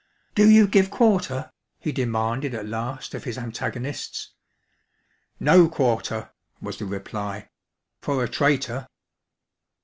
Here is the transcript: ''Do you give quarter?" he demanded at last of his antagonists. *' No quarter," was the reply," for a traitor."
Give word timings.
''Do 0.33 0.49
you 0.49 0.65
give 0.67 0.89
quarter?" 0.89 1.51
he 1.79 1.91
demanded 1.91 2.55
at 2.55 2.65
last 2.65 3.13
of 3.13 3.23
his 3.25 3.37
antagonists. 3.37 4.31
*' 4.85 5.39
No 5.49 5.69
quarter," 5.69 6.31
was 6.59 6.79
the 6.79 6.85
reply," 6.87 7.49
for 8.01 8.23
a 8.23 8.27
traitor." 8.27 8.87